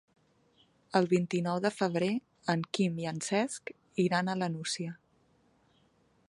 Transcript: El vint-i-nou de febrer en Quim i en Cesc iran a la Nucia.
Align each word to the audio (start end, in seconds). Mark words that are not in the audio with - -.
El 0.99 1.07
vint-i-nou 1.11 1.59
de 1.65 1.71
febrer 1.75 2.09
en 2.55 2.63
Quim 2.77 2.97
i 3.03 3.07
en 3.13 3.21
Cesc 3.27 3.71
iran 4.07 4.33
a 4.33 4.37
la 4.45 4.49
Nucia. 4.57 4.99